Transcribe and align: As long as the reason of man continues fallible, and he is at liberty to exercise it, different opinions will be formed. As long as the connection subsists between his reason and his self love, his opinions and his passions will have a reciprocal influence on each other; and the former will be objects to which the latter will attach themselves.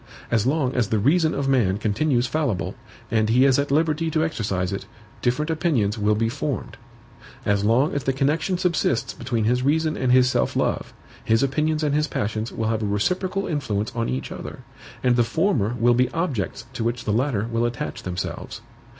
As 0.31 0.47
long 0.47 0.73
as 0.73 0.87
the 0.87 0.97
reason 0.97 1.35
of 1.35 1.47
man 1.47 1.77
continues 1.77 2.25
fallible, 2.25 2.73
and 3.11 3.29
he 3.29 3.45
is 3.45 3.59
at 3.59 3.69
liberty 3.69 4.09
to 4.09 4.23
exercise 4.25 4.73
it, 4.73 4.87
different 5.21 5.51
opinions 5.51 5.95
will 5.95 6.15
be 6.15 6.27
formed. 6.27 6.75
As 7.45 7.63
long 7.63 7.93
as 7.93 8.05
the 8.05 8.11
connection 8.11 8.57
subsists 8.57 9.13
between 9.13 9.43
his 9.43 9.61
reason 9.61 9.95
and 9.95 10.11
his 10.11 10.27
self 10.27 10.55
love, 10.55 10.91
his 11.23 11.43
opinions 11.43 11.83
and 11.83 11.93
his 11.93 12.07
passions 12.07 12.51
will 12.51 12.69
have 12.69 12.81
a 12.81 12.87
reciprocal 12.87 13.45
influence 13.45 13.91
on 13.95 14.09
each 14.09 14.31
other; 14.31 14.61
and 15.03 15.17
the 15.17 15.23
former 15.23 15.75
will 15.79 15.93
be 15.93 16.09
objects 16.13 16.65
to 16.73 16.83
which 16.83 17.03
the 17.05 17.13
latter 17.13 17.47
will 17.51 17.63
attach 17.67 18.01
themselves. 18.01 18.61